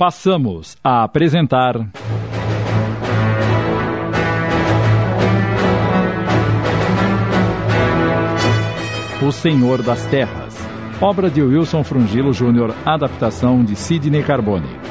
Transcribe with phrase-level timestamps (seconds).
[0.00, 1.76] Passamos a apresentar.
[9.22, 10.56] O Senhor das Terras,
[11.02, 14.89] obra de Wilson Frungilo Júnior, adaptação de Sidney Carbone.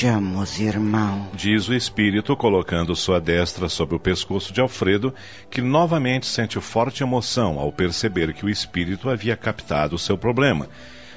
[0.00, 1.28] Vejamos, irmão.
[1.34, 5.12] Diz o espírito, colocando sua destra sobre o pescoço de Alfredo,
[5.50, 10.70] que novamente sente forte emoção ao perceber que o espírito havia captado seu problema,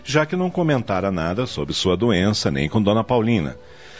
[0.03, 3.55] já que não comentara nada sobre sua doença nem com Dona Paulina.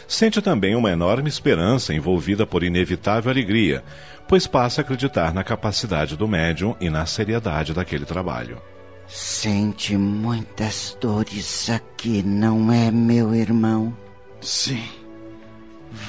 [0.06, 3.86] Sente também uma enorme esperança envolvida por inevitável alegria,
[4.28, 8.62] pois passa a acreditar na capacidade do médium e na seriedade daquele trabalho.
[9.08, 14.03] Sente muitas dores aqui, não é, meu irmão?
[14.44, 14.84] Sim.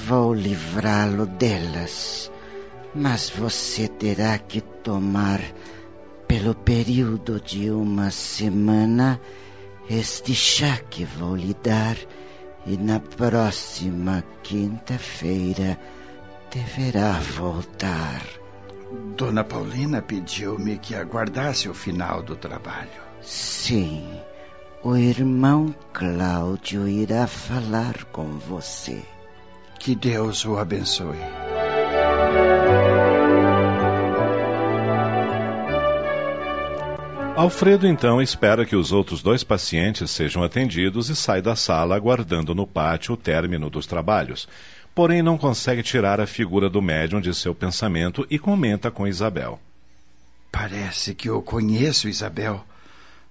[0.07, 2.33] Vou livrá-lo delas,
[2.95, 5.41] mas você terá que tomar,
[6.27, 9.21] pelo período de uma semana,
[9.89, 11.97] este chá que vou lhe dar,
[12.67, 15.79] e na próxima quinta-feira
[16.51, 18.23] deverá voltar.
[19.17, 22.91] Dona Paulina pediu-me que aguardasse o final do trabalho.
[23.21, 24.09] Sim.
[24.87, 29.03] O irmão Cláudio irá falar com você.
[29.81, 31.17] Que Deus o abençoe.
[37.35, 42.55] Alfredo então espera que os outros dois pacientes sejam atendidos e sai da sala aguardando
[42.55, 44.47] no pátio o término dos trabalhos.
[44.95, 49.59] Porém, não consegue tirar a figura do médium de seu pensamento e comenta com Isabel.
[50.53, 52.63] Parece que eu conheço Isabel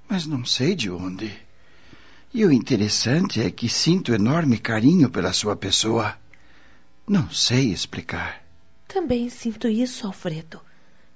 [0.09, 1.31] mas não sei de onde.
[2.33, 6.17] E o interessante é que sinto enorme carinho pela sua pessoa.
[7.07, 8.43] Não sei explicar.
[8.87, 10.59] Também sinto isso, Alfredo.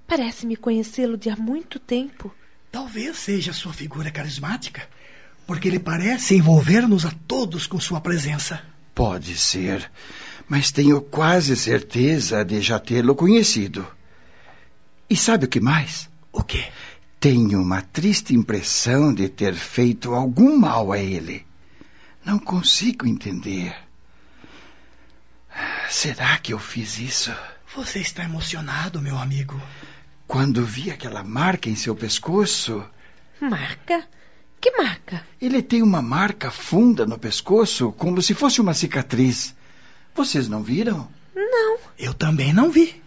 [0.08, 2.34] Parece-me conhecê-lo de há muito tempo.
[2.72, 4.88] Talvez seja sua figura carismática,
[5.46, 8.62] porque ele parece envolver-nos a todos com sua presença.
[8.94, 9.92] Pode ser,
[10.48, 13.88] mas tenho quase certeza de já tê-lo conhecido.
[15.10, 16.10] E sabe o que mais?
[16.32, 16.66] O quê?
[17.20, 21.46] Tenho uma triste impressão de ter feito algum mal a ele.
[22.24, 23.76] Não consigo entender.
[25.90, 27.34] Será que eu fiz isso?
[27.76, 29.60] Você está emocionado, meu amigo.
[30.28, 32.84] Quando vi aquela marca em seu pescoço.
[33.42, 34.08] Marca?
[34.62, 35.26] Que marca?
[35.42, 39.56] Ele tem uma marca funda no pescoço, como se fosse uma cicatriz.
[40.14, 41.10] Vocês não viram?
[41.36, 41.80] Não.
[41.98, 43.02] Eu também não vi.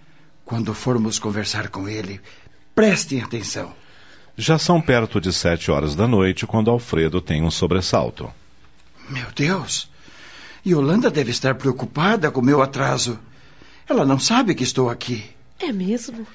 [0.45, 2.21] Quando formos conversar com ele,
[2.75, 3.73] prestem atenção.
[4.41, 8.33] Já são perto de sete horas da noite quando Alfredo tem um sobressalto.
[9.07, 9.91] Meu Deus!
[10.67, 13.19] Yolanda deve estar preocupada com meu atraso.
[13.87, 15.23] Ela não sabe que estou aqui.
[15.59, 16.27] É mesmo?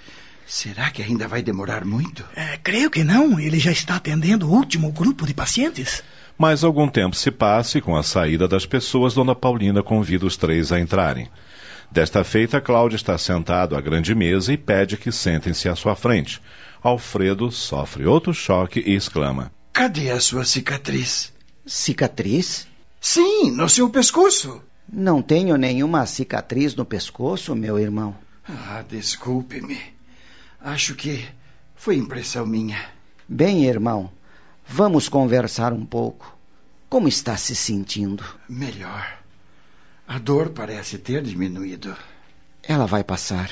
[0.45, 2.23] Será que ainda vai demorar muito?
[2.35, 3.39] É, creio que não.
[3.39, 6.03] Ele já está atendendo o último grupo de pacientes.
[6.37, 10.37] Mas algum tempo se passa e com a saída das pessoas, Dona Paulina convida os
[10.37, 11.27] três a entrarem.
[11.91, 16.39] Desta feita, Cláudio está sentado à grande mesa e pede que sentem-se à sua frente.
[16.85, 21.34] Alfredo sofre outro choque e exclama: Cadê a sua cicatriz?
[21.66, 22.68] Cicatriz?
[23.01, 24.62] Sim, no seu pescoço.
[24.88, 28.16] Não tenho nenhuma cicatriz no pescoço, meu irmão.
[28.47, 29.79] Ah, desculpe-me.
[30.62, 31.25] Acho que
[31.75, 32.88] foi impressão minha.
[33.28, 34.12] Bem, irmão,
[34.67, 36.38] vamos conversar um pouco.
[36.88, 38.23] Como está se sentindo?
[38.47, 39.17] Melhor.
[40.07, 41.97] A dor parece ter diminuído.
[42.62, 43.50] Ela vai passar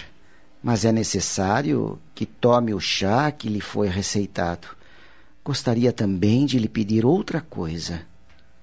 [0.64, 4.70] mas é necessário que tome o chá que lhe foi receitado.
[5.44, 8.02] Gostaria também de lhe pedir outra coisa.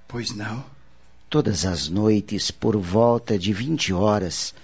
[0.09, 0.65] Pois não?
[1.29, 4.55] Todas as noites, por volta de vinte horas,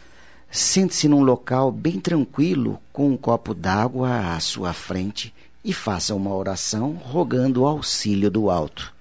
[0.50, 5.32] sente-se num local bem tranquilo, com um copo d'água à sua frente
[5.62, 8.94] e faça uma oração rogando o auxílio do alto.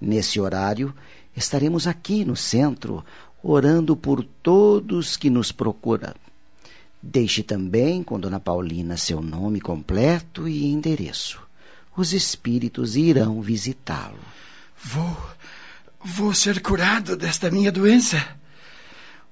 [0.00, 0.94] Nesse horário,
[1.36, 3.04] estaremos aqui no centro,
[3.42, 6.14] orando por todos que nos procuram
[7.02, 11.40] Deixe também com Dona Paulina seu nome completo e endereço.
[11.96, 14.18] Os espíritos irão visitá-lo.
[14.82, 15.16] Vou.
[16.04, 18.24] Vou ser curado desta minha doença.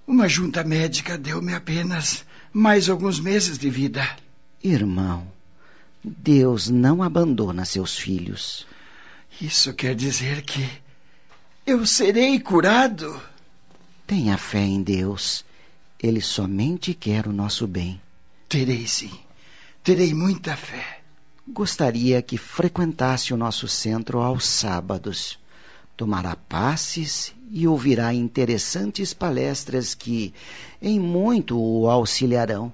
[0.06, 4.04] Uma junta médica deu-me apenas mais alguns meses de vida.
[4.62, 5.26] Irmão,
[6.02, 8.66] Deus não abandona seus filhos.
[9.40, 10.68] Isso quer dizer que
[11.66, 13.20] eu serei curado?
[14.06, 15.44] Tenha fé em Deus
[16.04, 17.98] ele somente quer o nosso bem.
[18.46, 19.10] Terei sim.
[19.82, 20.98] Terei muita fé.
[21.48, 25.38] Gostaria que frequentasse o nosso centro aos sábados.
[25.96, 30.34] tomará passes e ouvirá interessantes palestras que
[30.82, 32.70] em muito o auxiliarão.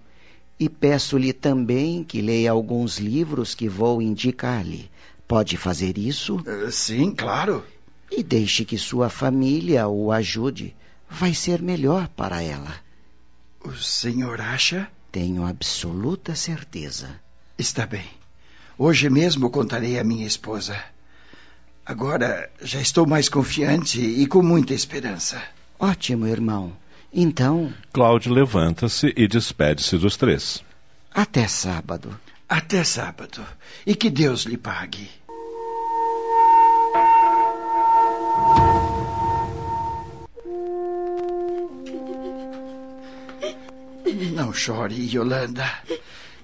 [0.59, 4.91] E peço-lhe também que leia alguns livros que vou indicar-lhe.
[5.29, 6.35] Pode fazer isso?
[6.39, 7.63] Uh, sim, claro.
[8.11, 10.75] E deixe que sua família o ajude.
[11.09, 12.90] Vai ser melhor para ela.
[13.63, 14.89] O senhor acha?
[15.13, 17.21] Tenho absoluta certeza.
[17.59, 18.09] Está bem.
[18.79, 20.83] Hoje mesmo contarei à minha esposa.
[21.85, 25.43] Agora já estou mais confiante e com muita esperança.
[25.79, 26.73] Ótimo, irmão.
[27.13, 27.73] Então.
[27.93, 30.63] Cláudio levanta-se e despede-se dos três.
[31.13, 32.19] Até sábado.
[32.49, 33.45] Até sábado.
[33.85, 35.11] E que Deus lhe pague.
[44.61, 45.65] Chore, Yolanda.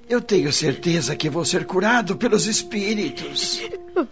[0.09, 3.61] Eu tenho certeza que vou ser curado pelos espíritos.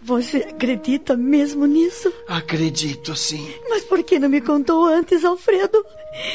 [0.02, 2.12] Você acredita mesmo nisso?
[2.28, 3.48] Acredito, sim.
[3.70, 5.82] Mas por que não me contou antes, Alfredo?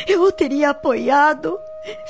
[0.07, 1.59] Eu o teria apoiado.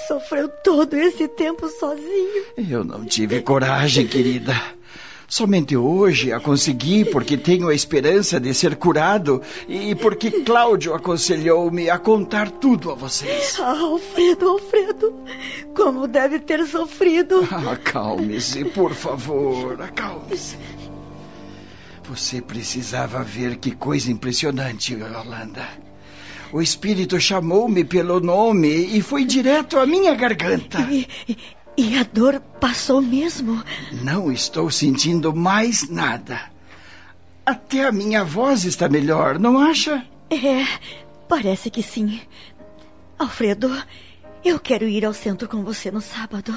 [0.07, 2.45] Sofreu todo esse tempo sozinho.
[2.57, 4.55] Eu não tive coragem, querida.
[5.29, 11.87] Somente hoje a consegui porque tenho a esperança de ser curado e porque Cláudio aconselhou-me
[11.87, 13.59] a contar tudo a vocês.
[13.59, 15.13] Ah, Alfredo, Alfredo,
[15.89, 17.47] como deve ter sofrido.
[17.67, 20.55] Acalme-se, por favor, acalme-se.
[22.07, 25.67] Você precisava ver que coisa impressionante, Yolanda.
[26.53, 30.79] O espírito chamou-me pelo nome e foi direto à minha garganta.
[30.91, 31.07] E,
[31.75, 33.63] e a dor passou mesmo?
[33.91, 36.51] Não estou sentindo mais nada.
[37.43, 40.05] Até a minha voz está melhor, não acha?
[40.29, 40.67] É,
[41.27, 42.21] parece que sim.
[43.17, 43.75] Alfredo,
[44.43, 46.53] eu quero ir ao centro com você no sábado.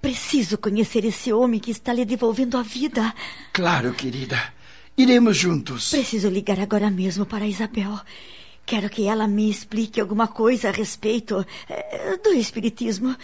[0.00, 3.12] Preciso conhecer esse homem que está lhe devolvendo a vida.
[3.52, 4.38] Claro, querida.
[4.96, 5.90] Iremos juntos.
[5.90, 7.98] Preciso ligar agora mesmo para Isabel.
[8.64, 13.16] Quero que ela me explique alguma coisa a respeito é, do Espiritismo.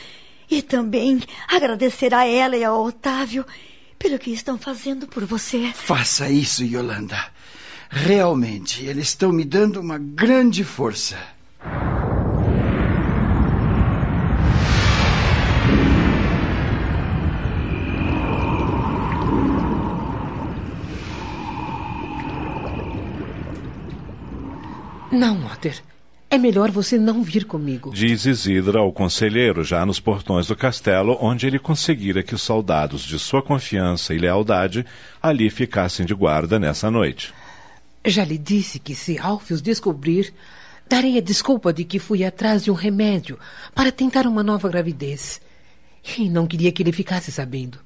[0.51, 3.45] E também agradecer a ela e ao Otávio
[3.99, 5.73] pelo que estão fazendo por você.
[5.75, 7.19] Faça isso, Yolanda.
[7.91, 11.17] Realmente, eles estão me dando uma grande força.
[25.15, 25.81] Não, Otter.
[26.29, 27.93] É melhor você não vir comigo.
[27.95, 33.03] Diz Isidra ao conselheiro, já nos portões do castelo, onde ele conseguira que os soldados
[33.03, 34.85] de sua confiança e lealdade
[35.23, 37.33] ali ficassem de guarda nessa noite.
[38.05, 40.35] Já lhe disse que se Alfios descobrir,
[40.89, 43.39] darei a desculpa de que fui atrás de um remédio
[43.73, 45.41] para tentar uma nova gravidez.
[46.19, 47.79] E não queria que ele ficasse sabendo.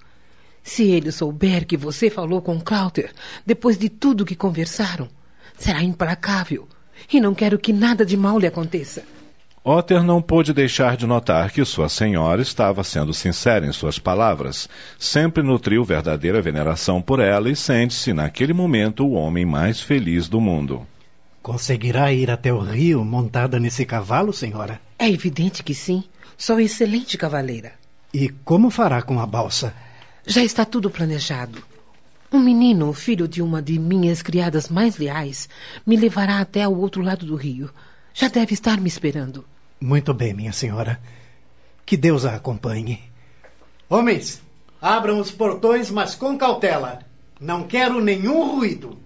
[0.63, 3.13] Se ele souber que você falou com Clouter
[3.45, 5.11] depois de tudo que conversaram,
[5.59, 6.67] será implacável
[7.13, 9.03] e não quero que nada de mal lhe aconteça.
[9.65, 14.69] Otter não pôde deixar de notar que sua senhora estava sendo sincera em suas palavras.
[14.99, 20.41] Sempre nutriu verdadeira veneração por ela e sente-se, naquele momento, o homem mais feliz do
[20.41, 20.87] mundo.
[21.43, 24.81] Conseguirá ir até o rio montada nesse cavalo, senhora?
[24.99, 26.05] É evidente que sim.
[26.37, 27.73] Sou excelente cavaleira.
[28.15, 29.75] E como fará com a balsa?
[30.27, 31.63] Já está tudo planejado.
[32.31, 35.49] Um menino, filho de uma de minhas criadas mais leais,
[35.87, 37.71] me levará até o outro lado do rio.
[38.13, 39.47] Já deve estar me esperando.
[39.81, 41.01] Muito bem, minha senhora.
[41.87, 43.01] Que Deus a acompanhe.
[43.89, 44.43] Homens,
[44.81, 46.99] abram os portões, mas com cautela.
[47.41, 48.99] Não quero nenhum ruído.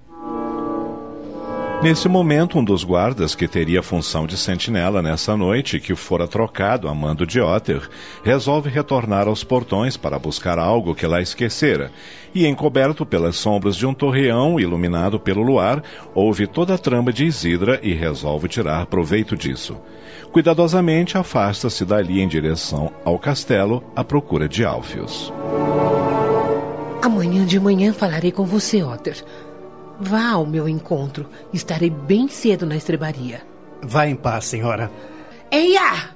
[1.83, 6.87] Nesse momento, um dos guardas, que teria função de sentinela nessa noite que fora trocado
[6.87, 7.91] a mando de Otter,
[8.23, 11.91] resolve retornar aos portões para buscar algo que lá esquecera.
[12.33, 15.83] E, encoberto pelas sombras de um torreão iluminado pelo luar,
[16.15, 19.77] ouve toda a trama de Isidra e resolve tirar proveito disso.
[20.31, 25.33] Cuidadosamente afasta-se dali em direção ao castelo à procura de Alfios.
[27.03, 29.25] Amanhã de manhã falarei com você, Otter.
[30.05, 31.29] Vá ao meu encontro.
[31.53, 33.41] Estarei bem cedo na estrebaria.
[33.81, 34.91] Vá em paz, senhora.
[35.49, 36.11] Eia!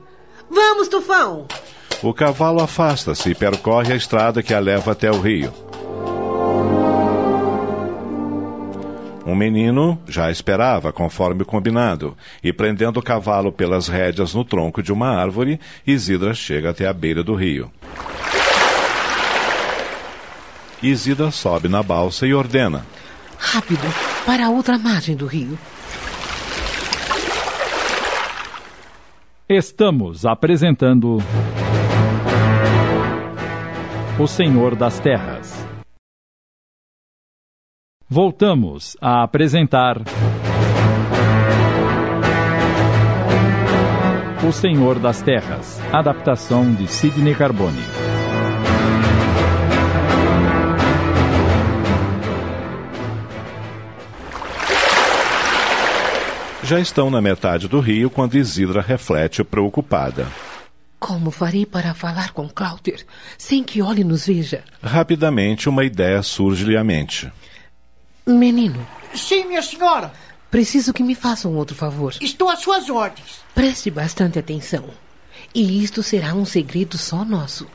[0.51, 1.47] Vamos, Tufão!
[2.03, 5.53] O cavalo afasta-se e percorre a estrada que a leva até o rio.
[9.25, 14.93] Um menino já esperava, conforme combinado, e prendendo o cavalo pelas rédeas no tronco de
[14.93, 17.71] uma árvore, Isidra chega até a beira do rio.
[20.83, 22.85] Isidra sobe na balsa e ordena:
[23.39, 23.87] Rápido,
[24.25, 25.59] para a outra margem do rio.
[29.49, 31.19] Estamos apresentando.
[34.19, 35.67] O Senhor das Terras.
[38.09, 39.99] Voltamos a apresentar.
[44.47, 48.16] O Senhor das Terras, adaptação de Sidney Carbone.
[56.67, 60.27] Já estão na metade do rio quando Isidra reflete preocupada.
[60.99, 62.97] Como farei para falar com Cláudio
[63.39, 64.65] sem que Olhe nos veja?
[64.83, 67.33] Rapidamente, uma ideia surge-lhe à mente.
[68.27, 68.85] Menino.
[69.15, 70.13] Sim, minha senhora.
[70.51, 72.13] Preciso que me faça um outro favor.
[72.21, 73.43] Estou às suas ordens.
[73.55, 74.87] Preste bastante atenção.
[75.55, 77.69] E isto será um segredo só nosso.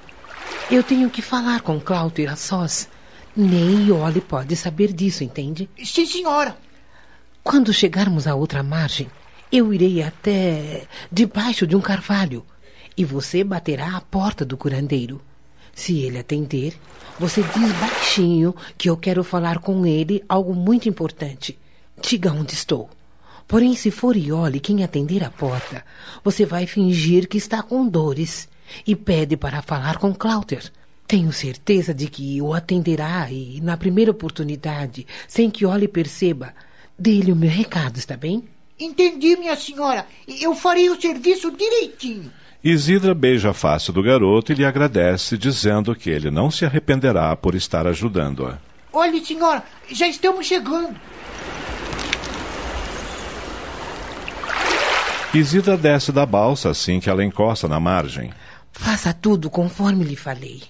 [0.69, 2.89] Eu tenho que falar com Cláudio a sós.
[3.33, 5.69] Nem Iole pode saber disso, entende?
[5.81, 6.57] Sim, senhora.
[7.43, 9.09] Quando chegarmos à outra margem,
[9.51, 12.45] eu irei até debaixo de um carvalho
[12.95, 15.19] e você baterá à porta do curandeiro.
[15.73, 16.79] Se ele atender,
[17.19, 21.57] você diz baixinho que eu quero falar com ele algo muito importante.
[21.99, 22.87] Diga onde estou.
[23.47, 25.83] Porém, se for Iole quem atender a porta,
[26.23, 28.47] você vai fingir que está com dores
[28.85, 30.59] e pede para falar com Cláudio.
[31.07, 36.53] Tenho certeza de que o atenderá e, na primeira oportunidade, sem que Iole perceba,
[37.03, 38.43] Dê-lhe o meu recado, está bem?
[38.79, 40.05] Entendi, minha senhora.
[40.39, 42.31] Eu farei o serviço direitinho.
[42.63, 47.35] Isidra beija a face do garoto e lhe agradece, dizendo que ele não se arrependerá
[47.35, 48.59] por estar ajudando-a.
[48.93, 50.95] Olhe, senhora, já estamos chegando.
[55.33, 58.31] Isidra desce da balsa assim que ela encosta na margem.
[58.71, 60.61] Faça tudo conforme lhe falei.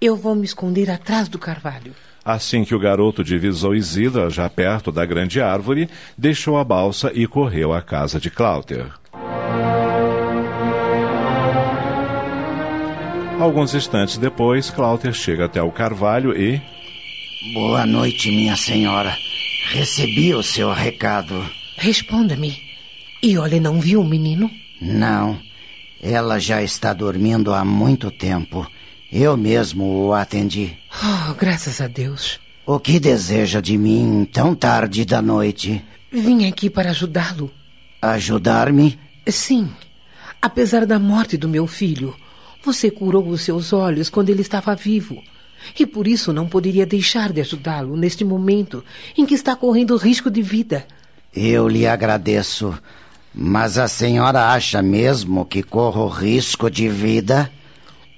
[0.00, 1.94] Eu vou me esconder atrás do carvalho.
[2.26, 7.24] Assim que o garoto divisou Isidra, já perto da grande árvore, deixou a balsa e
[7.24, 8.90] correu à casa de Cláudia.
[13.38, 16.60] Alguns instantes depois, Cláudia chega até o carvalho e.
[17.54, 19.16] Boa noite, minha senhora.
[19.70, 21.48] Recebi o seu recado.
[21.76, 22.60] Responda-me.
[23.22, 24.50] E olha, não viu o menino?
[24.82, 25.38] Não.
[26.02, 28.66] Ela já está dormindo há muito tempo.
[29.10, 30.76] Eu mesmo o atendi.
[31.02, 32.40] Oh, graças a Deus.
[32.66, 35.84] O que deseja de mim tão tarde da noite?
[36.10, 37.50] Vim aqui para ajudá-lo.
[38.02, 38.98] Ajudar-me?
[39.28, 39.70] Sim.
[40.42, 42.14] Apesar da morte do meu filho,
[42.64, 45.22] você curou os seus olhos quando ele estava vivo.
[45.78, 48.84] E por isso não poderia deixar de ajudá-lo neste momento
[49.16, 50.86] em que está correndo risco de vida.
[51.34, 52.76] Eu lhe agradeço.
[53.32, 57.50] Mas a senhora acha mesmo que corro risco de vida?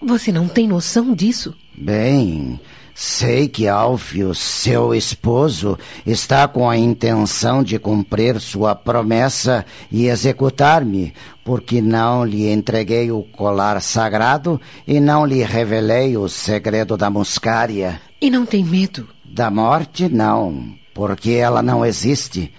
[0.00, 1.55] Você não tem noção disso?
[1.76, 2.61] Bem,
[2.95, 5.76] sei que Alfio, seu esposo,
[6.07, 11.12] está com a intenção de cumprir sua promessa e executar-me,
[11.45, 18.00] porque não lhe entreguei o colar sagrado e não lhe revelei o segredo da muscária.
[18.21, 19.09] E não tem medo?
[19.25, 22.52] Da morte, não, porque ela não existe.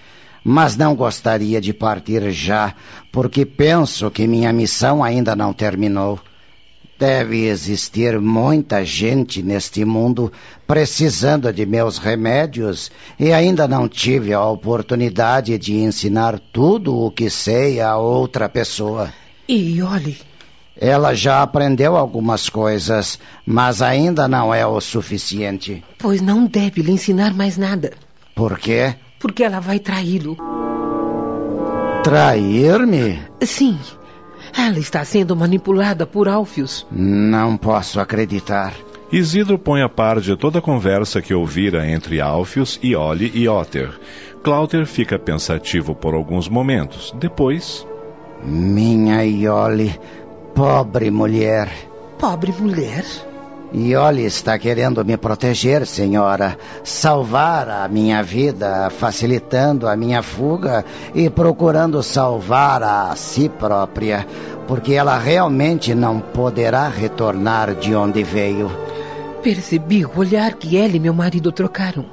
[0.43, 2.73] Mas não gostaria de partir já,
[3.11, 6.19] porque penso que minha missão ainda não terminou.
[6.99, 10.29] Deve existir muita gente neste mundo
[10.67, 17.29] precisando de meus remédios e ainda não tive a oportunidade de ensinar tudo o que
[17.29, 19.13] sei a outra pessoa.
[19.47, 20.17] E olhe.
[20.75, 25.81] Ela já aprendeu algumas coisas, mas ainda não é o suficiente.
[25.97, 27.93] Pois não deve lhe ensinar mais nada.
[28.35, 28.93] Por quê?
[29.21, 30.35] Porque ela vai traí-lo.
[32.03, 33.21] Trair-me?
[33.41, 33.79] Sim.
[34.57, 36.85] Ela está sendo manipulada por Alfios.
[36.91, 38.73] Não posso acreditar.
[39.11, 43.89] Isidro põe a par de toda a conversa que ouvira entre Alfios, Iole e Otter.
[44.43, 47.13] Cláudio fica pensativo por alguns momentos.
[47.19, 47.85] Depois.
[48.43, 49.99] Minha Iole,
[50.53, 51.69] pobre mulher.
[52.19, 53.03] Pobre mulher?
[53.73, 60.83] Iole está querendo me proteger, senhora, salvar a minha vida, facilitando a minha fuga
[61.13, 64.25] e procurando salvar a si própria,
[64.67, 68.71] porque ela realmente não poderá retornar de onde veio.
[69.43, 72.05] Percebi o olhar que ela e meu marido trocaram.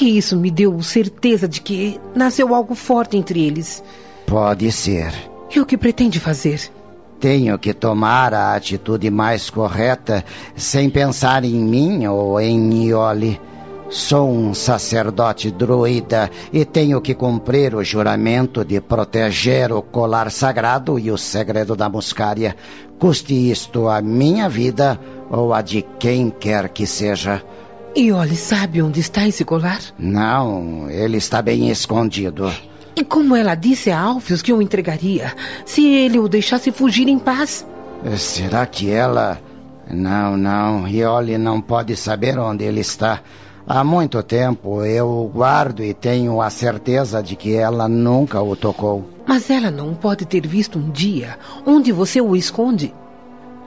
[0.00, 3.84] E isso me deu certeza de que nasceu algo forte entre eles.
[4.26, 5.12] Pode ser.
[5.54, 6.70] E o que pretende fazer?
[7.18, 13.40] Tenho que tomar a atitude mais correta sem pensar em mim ou em Iole.
[13.88, 20.98] Sou um sacerdote druida e tenho que cumprir o juramento de proteger o colar sagrado
[20.98, 22.56] e o segredo da muscária,
[22.98, 27.42] custe isto a minha vida ou a de quem quer que seja.
[27.96, 29.80] Iole sabe onde está esse colar?
[29.98, 32.52] Não, ele está bem escondido.
[32.96, 35.34] E como ela disse a Alfios que o entregaria,
[35.66, 37.66] se ele o deixasse fugir em paz?
[38.16, 39.38] Será que ela.
[39.90, 40.88] Não, não.
[40.88, 43.20] Iole não pode saber onde ele está.
[43.68, 48.56] Há muito tempo eu o guardo e tenho a certeza de que ela nunca o
[48.56, 49.10] tocou.
[49.26, 51.36] Mas ela não pode ter visto um dia
[51.66, 52.94] onde você o esconde.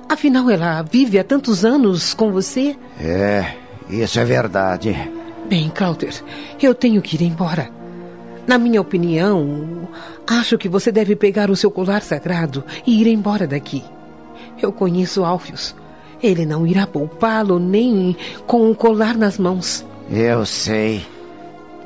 [0.09, 2.75] Afinal, ela vive há tantos anos com você.
[3.00, 3.53] É,
[3.89, 4.95] isso é verdade.
[5.48, 6.09] Bem, Cláudio,
[6.59, 7.78] eu tenho que ir embora.
[8.50, 9.88] Na minha opinião,
[10.25, 13.84] acho que você deve pegar o seu colar sagrado e ir embora daqui.
[14.60, 15.75] Eu conheço Alfios.
[16.20, 19.86] Ele não irá poupá-lo nem com o colar nas mãos.
[20.10, 21.06] Eu sei.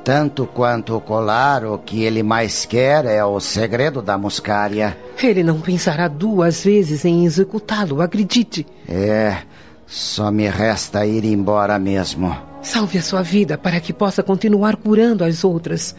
[0.05, 4.97] Tanto quanto o colar, o que ele mais quer é o segredo da muscária.
[5.21, 8.65] Ele não pensará duas vezes em executá-lo, acredite.
[8.87, 9.39] É,
[9.85, 12.33] só me resta ir embora mesmo.
[12.61, 15.93] Salve a sua vida para que possa continuar curando as outras.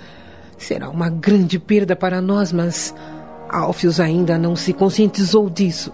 [0.59, 2.95] Será uma grande perda para nós, mas
[3.49, 5.93] Alfios ainda não se conscientizou disso.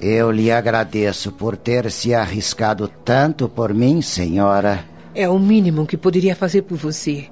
[0.00, 4.84] Eu lhe agradeço por ter se arriscado tanto por mim, senhora.
[5.14, 7.26] É o mínimo que poderia fazer por você.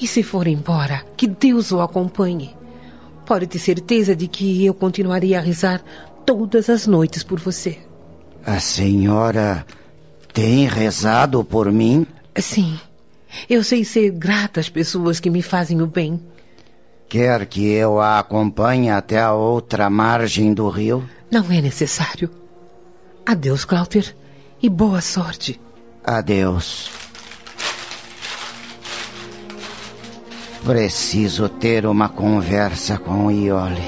[0.00, 2.54] E se for embora, que Deus o acompanhe.
[3.24, 5.82] Pode ter certeza de que eu continuarei a rezar
[6.26, 7.78] todas as noites por você.
[8.44, 9.64] A senhora
[10.32, 12.06] tem rezado por mim?
[12.36, 12.78] Sim.
[13.48, 16.20] Eu sei ser grata às pessoas que me fazem o bem.
[17.08, 21.08] Quer que eu a acompanhe até a outra margem do rio?
[21.30, 22.30] Não é necessário.
[23.24, 24.04] Adeus, Cláudio,
[24.62, 25.60] e boa sorte.
[26.04, 26.90] Adeus.
[30.64, 33.82] Preciso ter uma conversa com Iole.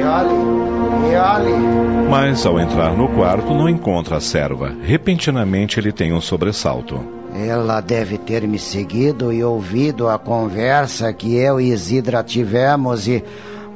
[0.00, 1.93] Iole, Iole.
[2.08, 4.74] Mas ao entrar no quarto não encontra a serva.
[4.82, 7.00] Repentinamente ele tem um sobressalto.
[7.34, 13.24] Ela deve ter me seguido e ouvido a conversa que eu e Isidra tivemos e.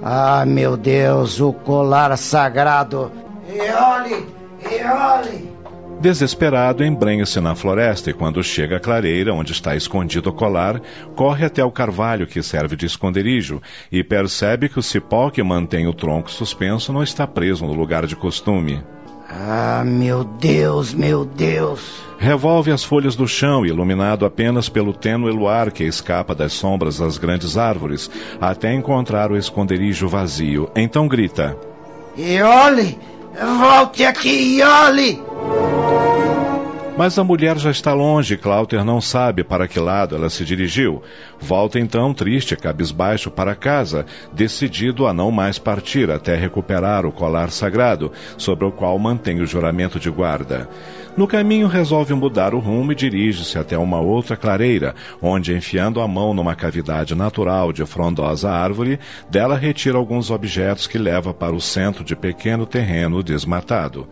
[0.01, 3.11] Ah, meu Deus, o colar sagrado.
[3.49, 4.27] Iole,
[4.71, 5.48] Iole.
[6.01, 10.81] Desesperado, embrenha-se na floresta e, quando chega à clareira onde está escondido o colar,
[11.17, 15.89] corre até o carvalho que serve de esconderijo e percebe que o cipó que mantém
[15.89, 18.81] o tronco suspenso não está preso no lugar de costume.
[19.29, 22.01] Ah, meu Deus, meu Deus!
[22.17, 27.19] Revolve as folhas do chão, iluminado apenas pelo tênue luar que escapa das sombras das
[27.19, 28.09] grandes árvores,
[28.41, 30.71] até encontrar o esconderijo vazio.
[30.75, 31.57] Então grita:
[32.17, 33.18] Iole!
[33.35, 35.23] Volte aqui, Iole!
[36.99, 40.45] Mas a mulher já está longe e Cláuter não sabe para que lado ela se
[40.45, 41.01] dirigiu.
[41.39, 47.53] Volta então, triste, cabisbaixo, para casa, decidido a não mais partir até recuperar o colar
[47.53, 50.69] sagrado, sobre o qual mantém o juramento de guarda.
[51.17, 56.09] No caminho, resolve mudar o rumo e dirige-se até uma outra clareira, onde, enfiando a
[56.09, 58.99] mão numa cavidade natural de frondosa árvore,
[59.31, 64.09] dela retira alguns objetos que leva para o centro de pequeno terreno desmatado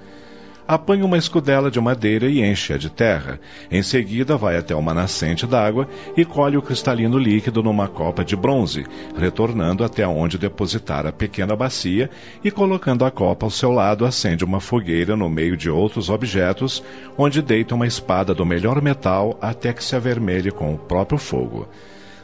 [0.66, 3.38] apanha uma escudela de madeira e enche-a de terra.
[3.70, 8.35] Em seguida, vai até uma nascente d'água e colhe o cristalino líquido numa copa de
[8.35, 8.85] bronze,
[9.16, 12.11] retornando até onde depositar a pequena bacia
[12.42, 16.83] e, colocando a copa ao seu lado, acende uma fogueira no meio de outros objetos,
[17.16, 21.68] onde deita uma espada do melhor metal até que se avermelhe com o próprio fogo.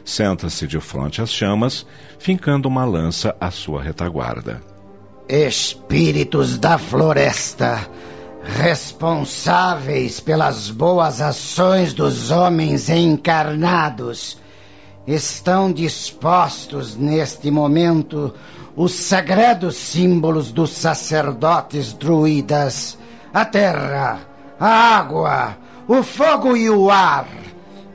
[0.05, 1.85] Senta-se de frente às chamas,
[2.19, 4.61] fincando uma lança à sua retaguarda.
[5.29, 7.89] Espíritos da floresta!
[8.43, 14.37] Responsáveis pelas boas ações dos homens encarnados,
[15.07, 18.33] estão dispostos neste momento
[18.75, 22.97] os sagrados símbolos dos sacerdotes druidas,
[23.33, 24.19] a terra,
[24.59, 27.27] a água, o fogo e o ar.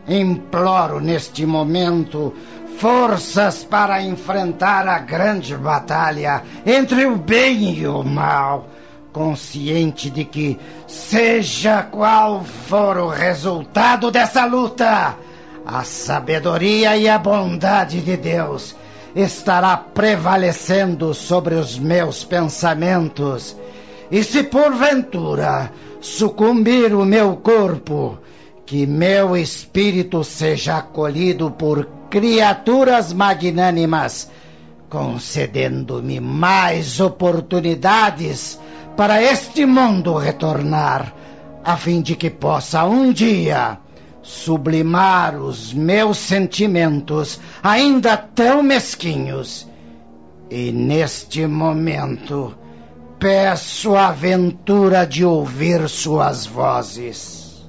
[0.07, 2.33] Imploro neste momento
[2.79, 8.69] forças para enfrentar a grande batalha entre o bem e o mal
[9.19, 15.17] consciente de que, seja qual for o resultado dessa luta,
[15.67, 18.77] a sabedoria e a bondade de Deus
[19.17, 23.57] estará prevalecendo sobre os meus pensamentos.
[24.09, 28.19] E se porventura sucumbir o meu corpo,
[28.65, 34.31] que meu espírito seja acolhido por criaturas magnânimas,
[34.89, 38.61] concedendo-me mais oportunidades
[38.99, 41.15] para este mundo retornar,
[41.63, 43.79] a fim de que possa um dia
[44.23, 49.69] sublimar os meus sentimentos, ainda tão mesquinhos.
[50.51, 52.59] E neste momento,
[53.21, 57.65] peço a aventura de ouvir suas vozes.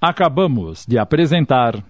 [0.00, 1.84] Acabamos de apresentar.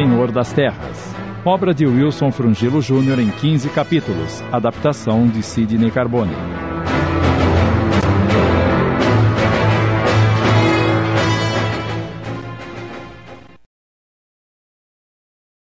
[0.00, 1.14] Senhor das Terras.
[1.44, 3.20] Obra de Wilson Frungilo Jr.
[3.20, 4.42] em 15 capítulos.
[4.50, 6.69] Adaptação de Sidney Carbone.